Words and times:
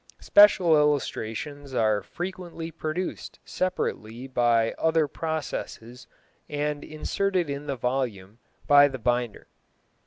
Special 0.19 0.75
illustrations 0.75 1.75
are 1.75 2.01
frequently 2.01 2.71
produced 2.71 3.37
separately 3.45 4.25
by 4.27 4.73
other 4.79 5.07
processes 5.07 6.07
and 6.49 6.83
inserted 6.83 7.51
in 7.51 7.67
the 7.67 7.75
volume 7.75 8.39
by 8.65 8.87
the 8.87 8.97
binder. 8.97 9.45